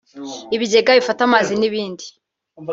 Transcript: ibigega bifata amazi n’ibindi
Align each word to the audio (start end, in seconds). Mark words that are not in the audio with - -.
ibigega 0.55 0.91
bifata 0.99 1.21
amazi 1.27 1.51
n’ibindi 1.59 2.05